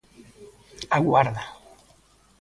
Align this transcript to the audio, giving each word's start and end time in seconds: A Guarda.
A 0.95 0.97
Guarda. 1.05 1.43